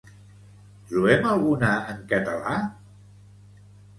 Trobem 0.93 1.27
alguna 1.33 1.69
en 1.93 2.01
català? 2.13 2.57